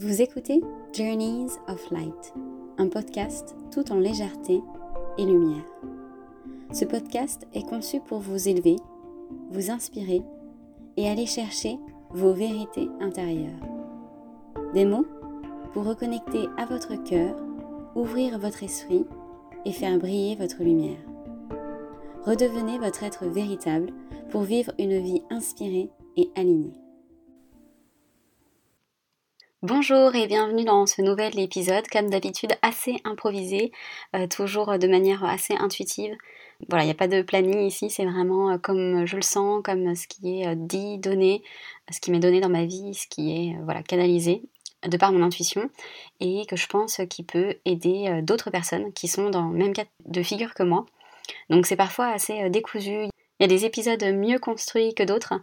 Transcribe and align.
Vous 0.00 0.20
écoutez 0.20 0.60
Journeys 0.92 1.52
of 1.68 1.90
Light, 1.92 2.34
un 2.78 2.88
podcast 2.88 3.54
tout 3.72 3.92
en 3.92 4.00
légèreté 4.00 4.60
et 5.18 5.24
lumière. 5.24 5.64
Ce 6.72 6.84
podcast 6.84 7.46
est 7.54 7.62
conçu 7.68 8.00
pour 8.00 8.18
vous 8.18 8.48
élever, 8.48 8.74
vous 9.50 9.70
inspirer 9.70 10.22
et 10.96 11.08
aller 11.08 11.26
chercher 11.26 11.78
vos 12.10 12.32
vérités 12.32 12.88
intérieures. 13.00 13.60
Des 14.74 14.84
mots 14.84 15.06
pour 15.72 15.84
reconnecter 15.84 16.48
à 16.58 16.66
votre 16.66 17.00
cœur, 17.04 17.36
ouvrir 17.94 18.40
votre 18.40 18.64
esprit 18.64 19.06
et 19.64 19.72
faire 19.72 19.96
briller 20.00 20.34
votre 20.34 20.64
lumière. 20.64 20.98
Redevenez 22.24 22.78
votre 22.78 23.04
être 23.04 23.26
véritable 23.26 23.92
pour 24.30 24.42
vivre 24.42 24.72
une 24.80 24.98
vie 24.98 25.22
inspirée 25.30 25.88
et 26.16 26.30
alignée. 26.34 26.83
Bonjour 29.66 30.14
et 30.14 30.26
bienvenue 30.26 30.66
dans 30.66 30.84
ce 30.84 31.00
nouvel 31.00 31.38
épisode, 31.38 31.86
comme 31.90 32.10
d'habitude 32.10 32.52
assez 32.60 32.96
improvisé, 33.04 33.72
euh, 34.14 34.26
toujours 34.26 34.78
de 34.78 34.86
manière 34.86 35.24
assez 35.24 35.54
intuitive. 35.54 36.14
Voilà, 36.68 36.84
il 36.84 36.88
n'y 36.88 36.92
a 36.92 36.94
pas 36.94 37.08
de 37.08 37.22
planning 37.22 37.60
ici, 37.60 37.88
c'est 37.88 38.04
vraiment 38.04 38.50
euh, 38.50 38.58
comme 38.58 39.06
je 39.06 39.16
le 39.16 39.22
sens, 39.22 39.62
comme 39.64 39.94
ce 39.94 40.06
qui 40.06 40.42
est 40.42 40.48
euh, 40.48 40.54
dit, 40.54 40.98
donné, 40.98 41.42
ce 41.90 41.98
qui 41.98 42.10
m'est 42.10 42.18
donné 42.18 42.42
dans 42.42 42.50
ma 42.50 42.66
vie, 42.66 42.92
ce 42.92 43.06
qui 43.06 43.30
est 43.30 43.56
voilà, 43.62 43.82
canalisé 43.82 44.42
de 44.86 44.98
par 44.98 45.12
mon 45.12 45.22
intuition 45.22 45.70
et 46.20 46.44
que 46.44 46.56
je 46.56 46.66
pense 46.66 47.00
qui 47.08 47.22
peut 47.22 47.54
aider 47.64 48.20
d'autres 48.22 48.50
personnes 48.50 48.92
qui 48.92 49.08
sont 49.08 49.30
dans 49.30 49.48
le 49.48 49.56
même 49.56 49.72
cas 49.72 49.86
de 50.04 50.22
figure 50.22 50.52
que 50.52 50.62
moi. 50.62 50.84
Donc 51.48 51.64
c'est 51.64 51.74
parfois 51.74 52.08
assez 52.08 52.50
décousu, 52.50 53.08
il 53.44 53.50
y 53.50 53.54
a 53.54 53.58
des 53.58 53.66
épisodes 53.66 54.02
mieux 54.02 54.38
construits 54.38 54.94
que 54.94 55.02
d'autres, 55.02 55.34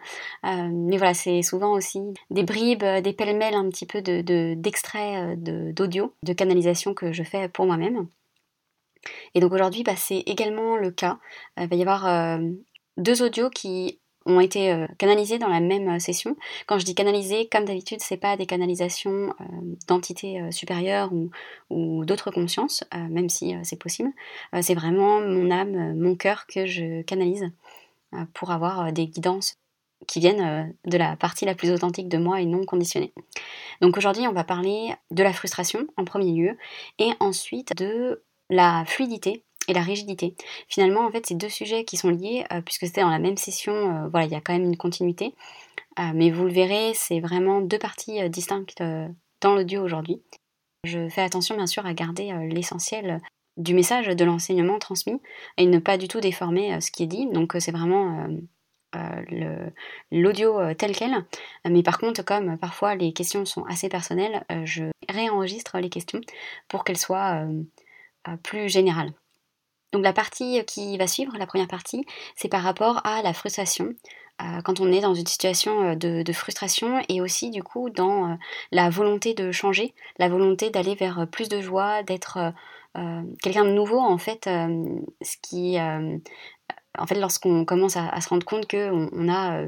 euh, 0.43 0.69
mais 0.71 0.97
voilà, 0.97 1.13
c'est 1.13 1.43
souvent 1.43 1.73
aussi 1.73 1.99
des 2.31 2.41
bribes, 2.41 2.83
des 2.83 3.13
pêle-mêles 3.13 3.53
un 3.53 3.69
petit 3.69 3.85
peu 3.85 4.01
d'extraits 4.01 5.39
de, 5.39 5.71
d'audio, 5.71 6.11
de, 6.23 6.33
canalisation 6.33 6.95
que 6.95 7.13
je 7.13 7.21
fais 7.21 7.47
pour 7.47 7.67
moi-même. 7.67 8.07
Et 9.35 9.39
donc 9.39 9.53
aujourd'hui, 9.53 9.83
bah, 9.83 9.95
c'est 9.95 10.23
également 10.25 10.77
le 10.77 10.89
cas. 10.89 11.19
Euh, 11.59 11.63
il 11.63 11.67
va 11.67 11.75
y 11.75 11.81
avoir 11.81 12.07
euh, 12.07 12.39
deux 12.97 13.21
audios 13.21 13.51
qui 13.51 13.99
ont 14.25 14.39
été 14.39 14.85
canalisés 14.99 15.39
dans 15.39 15.47
la 15.47 15.59
même 15.59 15.99
session. 15.99 16.35
Quand 16.67 16.77
je 16.77 16.85
dis 16.85 16.93
canalisés, 16.93 17.49
comme 17.51 17.65
d'habitude, 17.65 18.01
c'est 18.01 18.17
pas 18.17 18.37
des 18.37 18.45
canalisations 18.45 19.33
d'entités 19.87 20.39
supérieures 20.51 21.11
ou, 21.11 21.31
ou 21.71 22.05
d'autres 22.05 22.29
consciences, 22.29 22.83
même 23.09 23.29
si 23.29 23.55
c'est 23.63 23.79
possible. 23.79 24.11
c'est 24.61 24.75
vraiment 24.75 25.21
mon 25.21 25.49
âme, 25.49 25.99
mon 25.99 26.15
cœur 26.15 26.45
que 26.45 26.67
je 26.67 27.01
canalise. 27.01 27.51
Euh, 28.13 28.25
pour 28.33 28.51
avoir 28.51 28.87
euh, 28.87 28.91
des 28.91 29.07
guidances 29.07 29.55
qui 30.05 30.19
viennent 30.19 30.41
euh, 30.41 30.63
de 30.85 30.97
la 30.97 31.15
partie 31.15 31.45
la 31.45 31.55
plus 31.55 31.71
authentique 31.71 32.09
de 32.09 32.17
moi 32.17 32.41
et 32.41 32.45
non 32.45 32.65
conditionnée. 32.65 33.13
Donc 33.79 33.95
aujourd'hui, 33.95 34.27
on 34.27 34.33
va 34.33 34.43
parler 34.43 34.93
de 35.11 35.23
la 35.23 35.31
frustration 35.31 35.87
en 35.95 36.03
premier 36.03 36.33
lieu 36.33 36.57
et 36.99 37.11
ensuite 37.21 37.73
de 37.77 38.21
la 38.49 38.83
fluidité 38.85 39.45
et 39.69 39.73
la 39.73 39.81
rigidité. 39.81 40.35
Finalement, 40.67 41.05
en 41.05 41.11
fait, 41.11 41.25
c'est 41.25 41.35
deux 41.35 41.47
sujets 41.47 41.85
qui 41.85 41.95
sont 41.95 42.09
liés 42.09 42.45
puisque 42.65 42.85
c'était 42.85 43.01
dans 43.01 43.09
la 43.09 43.19
même 43.19 43.37
session, 43.37 44.09
voilà, 44.09 44.25
il 44.25 44.31
y 44.31 44.35
a 44.35 44.41
quand 44.41 44.53
même 44.53 44.65
une 44.65 44.75
continuité. 44.75 45.35
mais 46.13 46.31
vous 46.31 46.45
le 46.45 46.51
verrez, 46.51 46.93
c'est 46.95 47.19
vraiment 47.19 47.61
deux 47.61 47.77
parties 47.77 48.27
distinctes 48.29 48.83
dans 49.39 49.55
l'audio 49.55 49.83
aujourd'hui. 49.83 50.21
Je 50.83 51.07
fais 51.09 51.21
attention 51.21 51.55
bien 51.55 51.67
sûr 51.67 51.85
à 51.85 51.93
garder 51.93 52.33
l'essentiel 52.49 53.21
du 53.57 53.73
message, 53.73 54.07
de 54.07 54.25
l'enseignement 54.25 54.79
transmis, 54.79 55.21
et 55.57 55.65
ne 55.65 55.79
pas 55.79 55.97
du 55.97 56.07
tout 56.07 56.19
déformer 56.19 56.73
euh, 56.73 56.79
ce 56.79 56.91
qui 56.91 57.03
est 57.03 57.07
dit. 57.07 57.27
Donc 57.27 57.55
euh, 57.55 57.59
c'est 57.59 57.71
vraiment 57.71 58.27
euh, 58.95 59.69
l'audio 60.11 60.73
tel 60.75 60.95
quel. 60.95 61.25
Mais 61.65 61.83
par 61.83 61.97
contre, 61.97 62.23
comme 62.23 62.57
parfois 62.57 62.95
les 62.95 63.13
questions 63.13 63.45
sont 63.45 63.63
assez 63.65 63.87
personnelles, 63.87 64.45
je 64.65 64.83
réenregistre 65.07 65.77
les 65.79 65.89
questions 65.89 66.19
pour 66.67 66.83
qu'elles 66.83 66.97
soient 66.97 67.45
plus 68.43 68.67
générales. 68.67 69.13
Donc 69.93 70.03
la 70.03 70.11
partie 70.11 70.61
qui 70.65 70.97
va 70.97 71.07
suivre, 71.07 71.31
la 71.37 71.47
première 71.47 71.69
partie, 71.69 72.05
c'est 72.35 72.49
par 72.49 72.63
rapport 72.63 72.99
à 73.05 73.21
la 73.21 73.31
frustration. 73.31 73.93
quand 74.65 74.81
on 74.81 74.91
est 74.91 74.99
dans 74.99 75.15
une 75.15 75.27
situation 75.27 75.95
de, 75.95 76.21
de, 76.21 76.33
frustration 76.33 77.01
et 77.07 77.21
aussi 77.21 77.49
du 77.49 77.63
coup 77.63 77.89
dans 77.89 78.37
la 78.71 78.89
volonté 78.89 79.33
de 79.33 79.53
changer, 79.53 79.93
la 80.19 80.27
volonté 80.27 80.69
d'aller 80.69 80.95
vers 80.95 81.27
plus 81.31 81.47
de 81.47 81.61
joie, 81.61 82.03
d'être 82.03 82.53
quelqu'un 83.41 83.65
de 83.65 83.71
nouveau, 83.71 83.99
en 83.99 84.17
fait, 84.17 84.47
euh, 84.47 84.99
ce 85.21 85.37
qui 85.41 85.79
euh, 85.79 86.17
en 86.97 87.07
fait, 87.07 87.15
lorsqu'on 87.15 87.63
commence 87.63 87.95
à, 87.95 88.19
se 88.19 88.27
rendre 88.29 88.45
compte 88.45 88.69
qu'on 88.69 89.09
on 89.13 89.29
a 89.29 89.65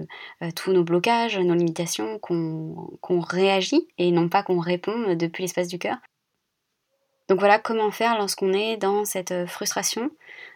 tous 0.56 0.73
nos 0.73 0.84
blocages, 0.84 1.38
nos 1.38 1.53
limitations, 1.53 2.19
qu'on 2.19 3.19
réagit 3.22 3.88
et 3.97 4.11
non 4.11 4.28
pas 4.28 4.44
qu'on 4.44 4.59
répond 4.59 5.16
depuis 5.16 5.44
l'espace 5.44 5.69
du 5.69 5.79
cœur. 5.79 5.97
Donc 7.29 7.39
voilà 7.39 7.59
comment 7.59 7.91
faire 7.91 8.17
lorsqu'on 8.17 8.51
est 8.51 8.75
dans 8.75 9.06
cette 9.06 9.45
frustration, 9.45 10.11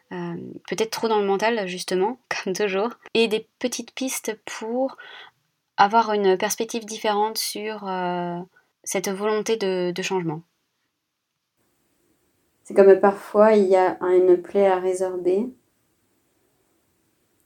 peut-être 0.09 0.91
trop 0.91 1.07
dans 1.07 1.19
le 1.19 1.25
mental 1.25 1.69
justement, 1.69 2.19
comme 2.43 2.51
toujours, 2.51 2.89
et 3.13 3.29
des 3.29 3.47
petites 3.59 3.93
pistes 3.93 4.37
pour 4.43 4.97
avoir 5.77 6.11
une 6.11 6.37
perspective 6.37 6.83
différente 6.83 7.37
sur 7.37 7.89
cette 8.83 9.07
volonté 9.07 9.55
de 9.55 10.01
changement. 10.01 10.41
C'est 12.67 12.73
comme 12.73 12.99
parfois 12.99 13.53
il 13.53 13.63
y 13.69 13.77
a 13.77 13.97
une 14.01 14.41
plaie 14.41 14.67
à 14.67 14.77
résorber. 14.77 15.47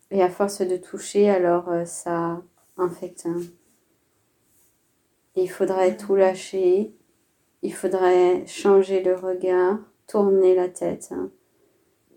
Et 0.10 0.24
à 0.24 0.30
force 0.32 0.62
de 0.62 0.78
toucher, 0.78 1.30
alors 1.30 1.70
euh, 1.70 1.86
ça 1.86 2.42
infecte. 2.76 3.28
Il 5.36 5.48
faudrait 5.48 5.96
tout 5.96 6.16
lâcher. 6.16 6.96
Il 7.62 7.72
faudrait 7.72 8.48
changer 8.48 9.04
le 9.04 9.14
regard, 9.14 9.78
tourner 10.08 10.56
la 10.56 10.70
tête. 10.70 11.14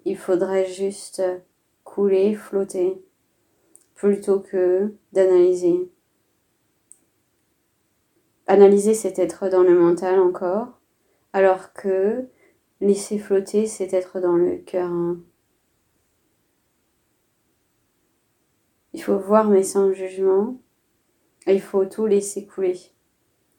Il 0.06 0.16
faudrait 0.16 0.64
juste 0.64 1.22
couler, 1.84 2.34
flotter, 2.34 3.04
plutôt 3.94 4.40
que 4.40 4.94
d'analyser. 5.12 5.92
Analyser, 8.46 8.94
c'est 8.94 9.18
être 9.18 9.50
dans 9.50 9.62
le 9.62 9.78
mental 9.78 10.18
encore, 10.20 10.80
alors 11.34 11.74
que 11.74 12.30
Laisser 12.84 13.18
flotter, 13.18 13.66
c'est 13.66 13.94
être 13.94 14.20
dans 14.20 14.36
le 14.36 14.58
cœur. 14.58 14.90
Hein. 14.90 15.18
Il 18.92 19.02
faut 19.02 19.16
voir 19.16 19.48
mais 19.48 19.62
sans 19.62 19.90
jugement. 19.94 20.60
il 21.46 21.62
faut 21.62 21.86
tout 21.86 22.04
laisser 22.04 22.46
couler. 22.46 22.78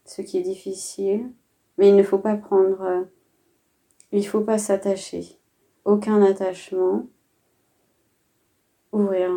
Ce 0.04 0.22
qui 0.22 0.38
est 0.38 0.44
difficile. 0.44 1.32
Mais 1.80 1.90
il 1.90 1.96
ne 1.96 2.04
faut 2.04 2.20
pas 2.20 2.36
prendre. 2.36 2.80
Euh, 2.84 3.04
il 4.12 4.20
ne 4.20 4.26
faut 4.26 4.42
pas 4.42 4.60
s'attacher. 4.60 5.40
Aucun 5.86 6.22
attachement. 6.22 7.08
Ouvrir. 8.92 9.32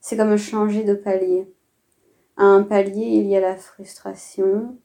C'est 0.00 0.16
comme 0.16 0.36
changer 0.36 0.82
de 0.82 0.94
palier. 0.94 1.46
À 2.36 2.46
un 2.46 2.64
palier, 2.64 3.06
il 3.06 3.28
y 3.28 3.36
a 3.36 3.40
la 3.40 3.56
frustration, 3.56 4.76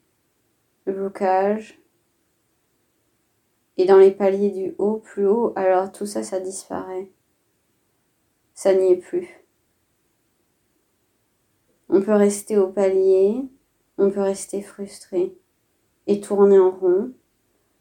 le 0.86 0.94
blocage, 0.94 1.83
et 3.78 3.86
dans 3.86 3.98
les 3.98 4.12
paliers 4.12 4.52
du 4.52 4.76
haut, 4.78 4.98
plus 4.98 5.28
haut, 5.28 5.54
alors 5.56 5.92
tout 5.92 6.06
ça, 6.06 6.24
ça 6.24 6.40
disparaît. 6.40 7.12
Ça 8.54 8.74
n'y 8.74 8.92
est 8.92 8.98
plus. 8.98 9.28
On 11.90 12.02
peut 12.02 12.14
rester 12.14 12.58
au 12.58 12.68
palier, 12.68 13.42
on 13.98 14.10
peut 14.10 14.22
rester 14.22 14.62
frustré 14.62 15.38
et 16.08 16.22
tourner 16.22 16.60
en 16.60 16.72
rond, 16.72 17.14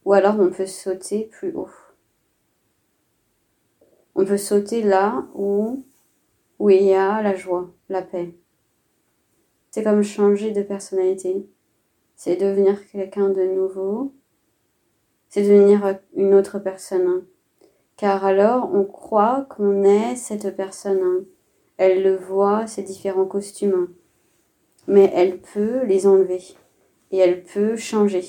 ou 0.04 0.12
alors 0.12 0.38
on 0.38 0.50
peut 0.50 0.66
sauter 0.66 1.24
plus 1.24 1.54
haut. 1.54 1.70
On 4.14 4.24
peut 4.24 4.38
sauter 4.38 4.82
là 4.82 5.26
où, 5.34 5.84
où 6.58 6.70
il 6.70 6.82
y 6.82 6.94
a 6.94 7.22
la 7.22 7.34
joie, 7.34 7.72
la 7.88 8.02
paix. 8.02 8.34
C'est 9.70 9.82
comme 9.82 10.02
changer 10.02 10.52
de 10.52 10.62
personnalité. 10.62 11.48
C'est 12.14 12.36
devenir 12.36 12.86
quelqu'un 12.90 13.30
de 13.30 13.42
nouveau, 13.42 14.12
c'est 15.32 15.44
devenir 15.44 15.98
une 16.14 16.34
autre 16.34 16.58
personne. 16.58 17.24
Car 17.96 18.22
alors 18.22 18.70
on 18.74 18.84
croit 18.84 19.46
qu'on 19.48 19.82
est 19.82 20.14
cette 20.14 20.54
personne. 20.54 21.24
Elle 21.78 22.02
le 22.02 22.16
voit, 22.16 22.66
ses 22.66 22.82
différents 22.82 23.24
costumes. 23.24 23.88
Mais 24.86 25.10
elle 25.14 25.40
peut 25.40 25.84
les 25.84 26.06
enlever. 26.06 26.42
Et 27.12 27.16
elle 27.16 27.44
peut 27.44 27.76
changer. 27.76 28.22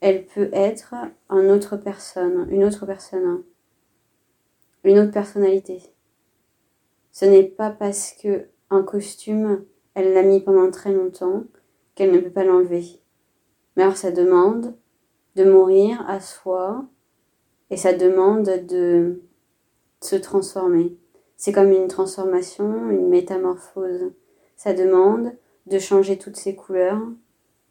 Elle 0.00 0.26
peut 0.26 0.48
être 0.52 0.94
une 1.28 1.50
autre 1.50 1.76
personne, 1.76 2.46
une 2.52 2.62
autre 2.62 2.86
personne. 2.86 3.42
Une 4.84 5.00
autre 5.00 5.12
personnalité. 5.12 5.82
Ce 7.10 7.24
n'est 7.24 7.48
pas 7.48 7.70
parce 7.70 8.12
que 8.12 8.46
un 8.70 8.84
costume, 8.84 9.64
elle 9.94 10.12
l'a 10.14 10.22
mis 10.22 10.38
pendant 10.38 10.70
très 10.70 10.92
longtemps 10.92 11.42
qu'elle 11.96 12.12
ne 12.12 12.20
peut 12.20 12.30
pas 12.30 12.44
l'enlever. 12.44 13.00
Mais 13.74 13.82
alors 13.82 13.96
ça 13.96 14.12
demande 14.12 14.76
de 15.38 15.44
mourir 15.44 16.04
à 16.08 16.18
soi 16.18 16.84
et 17.70 17.76
ça 17.76 17.92
demande 17.92 18.66
de 18.66 19.22
se 20.00 20.16
transformer. 20.16 20.96
C'est 21.36 21.52
comme 21.52 21.70
une 21.70 21.86
transformation, 21.86 22.90
une 22.90 23.06
métamorphose. 23.06 24.12
Ça 24.56 24.72
demande 24.72 25.32
de 25.66 25.78
changer 25.78 26.18
toutes 26.18 26.36
ses 26.36 26.56
couleurs, 26.56 27.00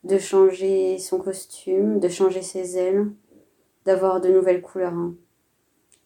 de 0.05 0.17
changer 0.17 0.97
son 0.97 1.17
costume, 1.17 1.99
de 1.99 2.07
changer 2.07 2.41
ses 2.41 2.77
ailes, 2.77 3.07
d'avoir 3.85 4.21
de 4.21 4.29
nouvelles 4.29 4.61
couleurs. 4.61 5.11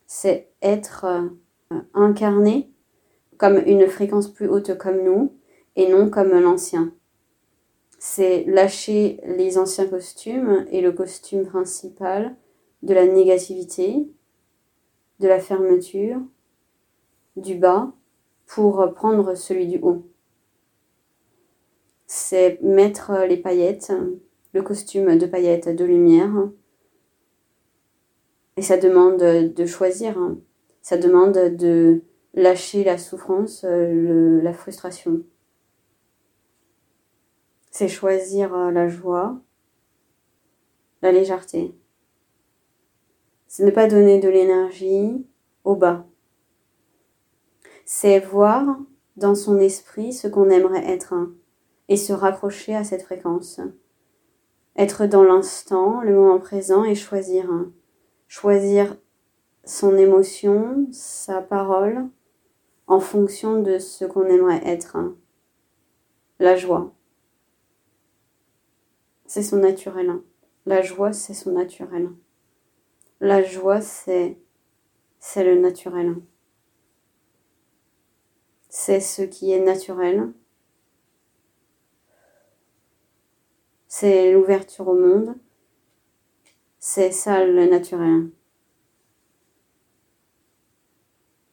C'est 0.08 0.50
être 0.64 1.06
euh, 1.06 1.78
incarné 1.94 2.72
comme 3.38 3.62
une 3.68 3.88
fréquence 3.88 4.30
plus 4.30 4.48
haute 4.48 4.76
comme 4.80 5.04
nous 5.04 5.36
et 5.76 5.88
non 5.90 6.10
comme 6.10 6.32
l'ancien. 6.32 6.92
C'est 8.04 8.46
lâcher 8.46 9.20
les 9.28 9.60
anciens 9.60 9.86
costumes 9.86 10.66
et 10.72 10.82
le 10.82 10.92
costume 10.92 11.46
principal 11.46 12.36
de 12.82 12.96
la 12.96 13.06
négativité, 13.06 14.08
de 15.20 15.28
la 15.28 15.40
fermeture, 15.40 16.20
du 17.36 17.54
bas 17.54 17.94
pour 18.48 18.92
prendre 18.96 19.36
celui 19.36 19.68
du 19.68 19.78
haut. 19.78 20.10
C'est 22.08 22.60
mettre 22.64 23.28
les 23.30 23.38
paillettes, 23.38 23.94
le 24.54 24.64
costume 24.64 25.20
de 25.20 25.28
paillettes 25.28 25.70
de 25.70 25.86
lumière. 25.86 26.50
Et 28.58 28.64
ça 28.64 28.78
demande 28.78 29.20
de 29.20 29.66
choisir, 29.68 30.18
ça 30.82 30.98
demande 30.98 31.38
de 31.56 32.02
lâcher 32.34 32.84
la 32.84 32.98
souffrance, 32.98 33.64
la 33.64 34.54
frustration. 34.54 35.22
C'est 37.72 37.88
choisir 37.88 38.56
la 38.56 38.88
joie, 38.88 39.42
la 41.02 41.12
légèreté. 41.12 41.76
C'est 43.48 43.66
ne 43.66 43.72
pas 43.72 43.88
donner 43.88 44.20
de 44.20 44.30
l'énergie 44.30 45.26
au 45.64 45.76
bas 45.76 46.06
c'est 47.94 48.20
voir 48.20 48.78
dans 49.18 49.36
son 49.36 49.60
esprit 49.60 50.14
ce 50.14 50.30
qu'on 50.30 50.50
aimerait 50.50 50.90
être 50.90 51.14
et 51.90 51.98
se 51.98 52.14
raccrocher 52.14 52.74
à 52.74 52.86
cette 52.86 53.02
fréquence. 53.02 53.60
Être 54.78 55.08
dans 55.08 55.24
l'instant, 55.24 56.00
le 56.00 56.16
moment 56.16 56.40
présent 56.40 56.86
et 56.86 56.96
choisir. 56.96 57.50
Choisir 58.30 58.96
son 59.66 59.98
émotion, 59.98 60.88
sa 60.94 61.42
parole, 61.42 62.08
en 62.88 63.02
fonction 63.02 63.62
de 63.62 63.78
ce 63.78 64.06
qu'on 64.06 64.26
aimerait 64.28 64.66
être. 64.66 64.98
La 66.40 66.56
joie. 66.56 66.94
C'est 69.34 69.44
son 69.44 69.60
naturel. 69.60 70.12
La 70.66 70.82
joie, 70.82 71.14
c'est 71.14 71.34
son 71.34 71.54
naturel. 71.54 72.10
La 73.22 73.42
joie, 73.42 73.80
c'est, 73.80 74.38
le 75.38 75.58
naturel 75.58 76.18
c'est 78.68 79.00
ce 79.00 79.22
qui 79.22 79.54
est 79.54 79.62
naturel. 79.62 80.34
C'est 83.88 84.34
l'ouverture 84.34 84.90
au 84.90 84.96
monde. 84.96 85.38
C'est 86.78 87.12
ça 87.12 87.46
le 87.46 87.70
naturel. 87.70 88.32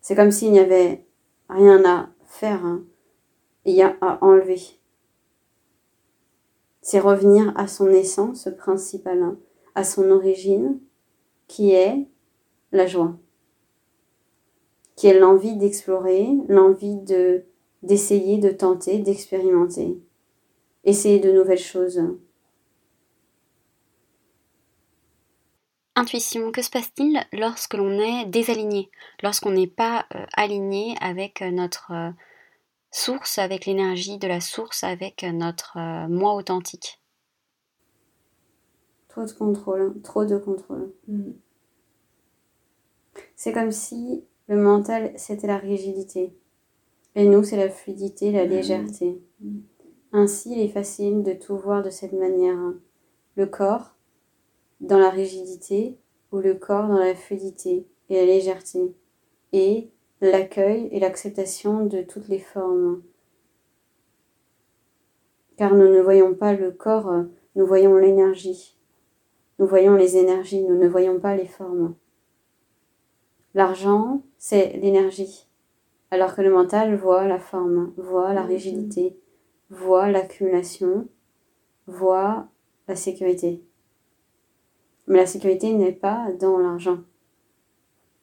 C'est 0.00 0.16
comme 0.16 0.32
s'il 0.32 0.50
n'y 0.50 0.58
avait 0.58 1.06
rien 1.48 1.84
à 1.84 2.10
faire, 2.26 2.64
hein. 2.64 2.82
il 3.64 3.76
y 3.76 3.82
a 3.82 3.96
à 4.00 4.18
enlever. 4.24 4.77
C'est 6.88 7.00
revenir 7.00 7.52
à 7.54 7.68
son 7.68 7.90
essence 7.90 8.48
principale, 8.56 9.22
hein, 9.22 9.38
à 9.74 9.84
son 9.84 10.10
origine, 10.10 10.80
qui 11.46 11.72
est 11.72 12.08
la 12.72 12.86
joie. 12.86 13.18
Qui 14.96 15.08
est 15.08 15.18
l'envie 15.18 15.54
d'explorer, 15.54 16.26
l'envie 16.48 16.96
de 16.96 17.44
d'essayer, 17.82 18.38
de 18.38 18.48
tenter, 18.48 19.00
d'expérimenter, 19.00 20.00
essayer 20.84 21.20
de 21.20 21.30
nouvelles 21.30 21.58
choses. 21.58 22.00
Intuition, 25.94 26.52
que 26.52 26.62
se 26.62 26.70
passe-t-il 26.70 27.22
lorsque 27.34 27.74
l'on 27.74 28.00
est 28.00 28.24
désaligné, 28.24 28.88
lorsqu'on 29.22 29.50
n'est 29.50 29.66
pas 29.66 30.06
euh, 30.14 30.24
aligné 30.32 30.96
avec 31.02 31.42
euh, 31.42 31.50
notre 31.50 31.92
euh, 31.92 32.10
source, 32.90 33.38
avec 33.38 33.66
l'énergie 33.66 34.18
de 34.18 34.26
la 34.26 34.40
source, 34.40 34.84
avec 34.84 35.22
notre 35.22 35.76
moi 36.08 36.34
authentique 36.34 37.00
Trop 39.08 39.24
de 39.24 39.32
contrôle, 39.32 39.80
hein, 39.80 40.00
trop 40.02 40.24
de 40.24 40.36
contrôle. 40.38 40.92
Mm. 41.08 41.32
C'est 43.36 43.52
comme 43.52 43.72
si 43.72 44.24
le 44.48 44.56
mental, 44.56 45.12
c'était 45.16 45.46
la 45.46 45.58
rigidité. 45.58 46.36
Et 47.14 47.26
nous, 47.26 47.42
c'est 47.42 47.56
la 47.56 47.68
fluidité, 47.68 48.32
la 48.32 48.44
légèreté. 48.44 49.20
Ainsi, 50.12 50.52
il 50.52 50.60
est 50.60 50.68
facile 50.68 51.22
de 51.22 51.32
tout 51.32 51.56
voir 51.56 51.82
de 51.82 51.90
cette 51.90 52.12
manière. 52.12 52.56
Le 53.36 53.46
corps 53.46 53.94
dans 54.80 54.98
la 54.98 55.10
rigidité 55.10 55.98
ou 56.32 56.38
le 56.38 56.54
corps 56.54 56.88
dans 56.88 56.98
la 56.98 57.14
fluidité 57.14 57.86
et 58.08 58.14
la 58.14 58.24
légèreté. 58.24 58.94
Et 59.52 59.90
l'accueil 60.20 60.88
et 60.90 61.00
l'acceptation 61.00 61.86
de 61.86 62.02
toutes 62.02 62.28
les 62.28 62.38
formes. 62.38 63.02
Car 65.56 65.74
nous 65.74 65.88
ne 65.88 66.00
voyons 66.00 66.34
pas 66.34 66.52
le 66.52 66.70
corps, 66.70 67.24
nous 67.56 67.66
voyons 67.66 67.96
l'énergie. 67.96 68.76
Nous 69.58 69.66
voyons 69.66 69.96
les 69.96 70.16
énergies, 70.16 70.62
nous 70.62 70.78
ne 70.78 70.88
voyons 70.88 71.18
pas 71.18 71.36
les 71.36 71.46
formes. 71.46 71.96
L'argent, 73.54 74.22
c'est 74.36 74.76
l'énergie, 74.76 75.48
alors 76.12 76.36
que 76.36 76.42
le 76.42 76.52
mental 76.52 76.94
voit 76.94 77.26
la 77.26 77.40
forme, 77.40 77.92
voit 77.96 78.32
la 78.34 78.42
rigidité, 78.42 79.18
voit 79.70 80.10
l'accumulation, 80.10 81.08
voit 81.86 82.46
la 82.86 82.94
sécurité. 82.94 83.64
Mais 85.08 85.18
la 85.18 85.26
sécurité 85.26 85.72
n'est 85.72 85.92
pas 85.92 86.30
dans 86.38 86.58
l'argent. 86.58 86.98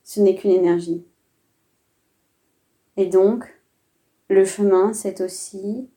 Ce 0.03 0.21
n'est 0.21 0.35
qu'une 0.35 0.51
énergie. 0.51 1.05
Et 2.97 3.07
donc, 3.07 3.45
le 4.29 4.45
chemin, 4.45 4.93
c'est 4.93 5.21
aussi 5.21 5.89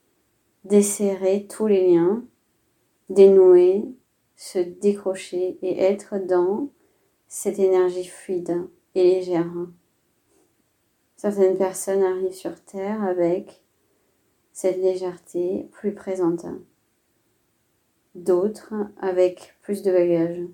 desserrer 0.64 1.46
tous 1.46 1.66
les 1.66 1.92
liens, 1.92 2.24
dénouer, 3.08 3.84
se 4.36 4.58
décrocher 4.58 5.58
et 5.62 5.80
être 5.80 6.18
dans 6.18 6.68
cette 7.26 7.58
énergie 7.58 8.06
fluide 8.06 8.68
et 8.94 9.04
légère. 9.04 9.52
Certaines 11.16 11.58
personnes 11.58 12.02
arrivent 12.02 12.32
sur 12.32 12.62
Terre 12.64 13.02
avec 13.02 13.62
cette 14.52 14.78
légèreté 14.78 15.68
plus 15.72 15.94
présente. 15.94 16.46
D'autres 18.14 18.74
avec 19.00 19.54
plus 19.62 19.82
de 19.82 19.92
bagages. 19.92 20.46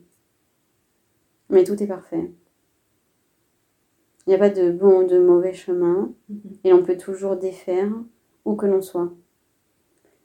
Mais 1.51 1.65
tout 1.65 1.83
est 1.83 1.87
parfait. 1.87 2.31
Il 4.27 4.31
n'y 4.31 4.37
a 4.37 4.39
pas 4.39 4.51
de 4.51 4.71
bon 4.71 5.03
ou 5.03 5.07
de 5.07 5.19
mauvais 5.19 5.53
chemin. 5.53 6.13
Mm-hmm. 6.31 6.59
et 6.65 6.73
on 6.73 6.83
peut 6.83 6.97
toujours 6.97 7.37
défaire 7.37 7.91
où 8.45 8.55
que 8.57 8.67
l'on 8.67 8.81
soit. 8.81 9.13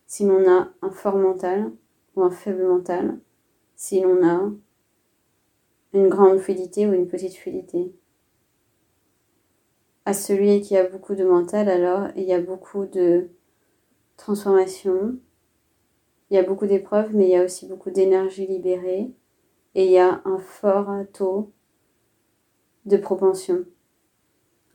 Si 0.08 0.25
l'on 0.25 0.50
a 0.50 0.70
un 0.82 0.91
fort 0.91 1.18
mental 1.18 1.72
ou 2.15 2.24
un 2.24 2.32
faible 2.32 2.65
mental, 2.68 3.20
si 3.75 4.01
l'on 4.01 4.25
a 4.27 4.51
une 5.94 6.08
grande 6.08 6.39
fluidité 6.39 6.88
ou 6.88 6.94
une 6.94 7.08
petite 7.08 7.36
fluidité. 7.36 7.94
À 10.06 10.13
celui 10.13 10.62
qui 10.62 10.77
a 10.77 10.88
beaucoup 10.88 11.15
de 11.15 11.24
mental, 11.24 11.70
alors 11.70 12.08
il 12.15 12.24
y 12.24 12.34
a 12.34 12.41
beaucoup 12.41 12.86
de 12.86 13.29
transformation, 14.18 15.18
il 16.29 16.36
y 16.36 16.38
a 16.38 16.44
beaucoup 16.44 16.68
d'épreuves, 16.68 17.15
mais 17.15 17.25
il 17.25 17.32
y 17.32 17.36
a 17.36 17.44
aussi 17.44 17.68
beaucoup 17.68 17.89
d'énergie 17.89 18.48
libérée. 18.48 19.12
Et 19.75 19.86
il 19.86 19.91
y 19.91 20.00
a 20.00 20.22
un 20.25 20.39
fort 20.39 20.89
taux 21.13 21.51
de 22.86 22.98
propension, 22.98 23.65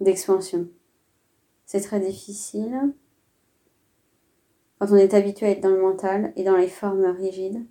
d'expansion. 0.00 0.68
C'est 1.66 1.80
très 1.80 2.00
difficile 2.00 2.92
quand 4.78 4.90
on 4.90 4.96
est 4.96 5.14
habitué 5.14 5.46
à 5.46 5.50
être 5.50 5.62
dans 5.62 5.70
le 5.70 5.80
mental 5.80 6.32
et 6.36 6.44
dans 6.44 6.56
les 6.56 6.68
formes 6.68 7.04
rigides 7.04 7.64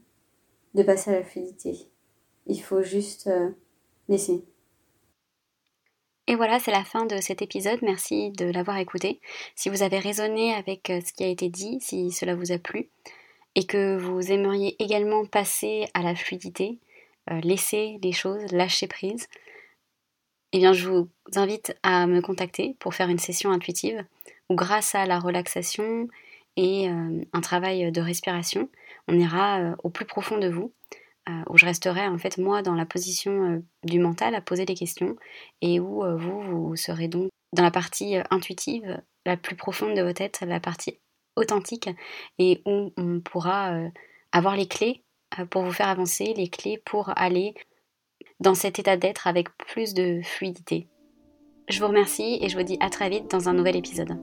de 0.73 0.83
passer 0.83 1.11
à 1.11 1.19
la 1.19 1.23
fluidité. 1.23 1.89
Il 2.47 2.59
faut 2.61 2.81
juste 2.81 3.27
euh, 3.27 3.51
laisser. 4.09 4.43
Et 6.27 6.35
voilà, 6.35 6.59
c'est 6.59 6.71
la 6.71 6.83
fin 6.83 7.05
de 7.05 7.19
cet 7.19 7.41
épisode. 7.41 7.79
Merci 7.81 8.31
de 8.31 8.45
l'avoir 8.45 8.77
écouté. 8.77 9.19
Si 9.55 9.69
vous 9.69 9.83
avez 9.83 9.99
raisonné 9.99 10.53
avec 10.53 10.89
euh, 10.89 11.01
ce 11.05 11.13
qui 11.13 11.23
a 11.23 11.27
été 11.27 11.49
dit, 11.49 11.79
si 11.81 12.11
cela 12.11 12.35
vous 12.35 12.51
a 12.51 12.57
plu, 12.57 12.89
et 13.55 13.65
que 13.65 13.97
vous 13.97 14.31
aimeriez 14.31 14.81
également 14.81 15.25
passer 15.25 15.87
à 15.93 16.01
la 16.01 16.15
fluidité, 16.15 16.79
euh, 17.29 17.39
laisser 17.41 17.99
les 18.01 18.13
choses, 18.13 18.51
lâcher 18.51 18.87
prise, 18.87 19.27
eh 20.53 20.59
bien 20.59 20.71
je 20.71 20.87
vous 20.87 21.09
invite 21.35 21.75
à 21.83 22.07
me 22.07 22.21
contacter 22.21 22.77
pour 22.79 22.93
faire 22.93 23.09
une 23.09 23.19
session 23.19 23.51
intuitive 23.51 24.05
où 24.49 24.55
grâce 24.55 24.95
à 24.95 25.05
la 25.05 25.19
relaxation 25.19 26.07
et 26.55 26.89
euh, 26.89 27.21
un 27.33 27.41
travail 27.41 27.91
de 27.91 28.01
respiration, 28.01 28.69
on 29.07 29.17
ira 29.17 29.75
au 29.83 29.89
plus 29.89 30.05
profond 30.05 30.37
de 30.37 30.47
vous 30.47 30.71
euh, 31.29 31.43
où 31.49 31.57
je 31.57 31.65
resterai 31.65 32.05
en 32.05 32.17
fait 32.17 32.37
moi 32.37 32.61
dans 32.61 32.75
la 32.75 32.85
position 32.85 33.31
euh, 33.31 33.59
du 33.85 33.97
mental 33.97 34.35
à 34.35 34.41
poser 34.41 34.65
des 34.65 34.73
questions 34.73 35.15
et 35.61 35.79
où 35.79 36.03
euh, 36.03 36.17
vous, 36.17 36.41
vous 36.41 36.75
serez 36.75 37.07
donc 37.07 37.29
dans 37.53 37.63
la 37.63 37.71
partie 37.71 38.17
intuitive, 38.29 39.01
la 39.25 39.37
plus 39.37 39.55
profonde 39.55 39.95
de 39.95 40.01
votre 40.01 40.17
tête, 40.17 40.41
la 40.45 40.59
partie 40.59 40.99
authentique 41.37 41.89
et 42.39 42.61
où 42.65 42.91
on 42.97 43.21
pourra 43.21 43.73
avoir 44.33 44.57
les 44.57 44.67
clés 44.67 45.03
pour 45.49 45.63
vous 45.63 45.71
faire 45.71 45.87
avancer, 45.87 46.33
les 46.35 46.49
clés 46.49 46.81
pour 46.83 47.17
aller 47.17 47.53
dans 48.39 48.55
cet 48.55 48.79
état 48.79 48.97
d'être 48.97 49.27
avec 49.27 49.55
plus 49.57 49.93
de 49.93 50.21
fluidité. 50.23 50.87
Je 51.69 51.79
vous 51.79 51.87
remercie 51.87 52.39
et 52.41 52.49
je 52.49 52.57
vous 52.57 52.63
dis 52.63 52.77
à 52.81 52.89
très 52.89 53.09
vite 53.09 53.31
dans 53.31 53.49
un 53.49 53.53
nouvel 53.53 53.75
épisode. 53.75 54.17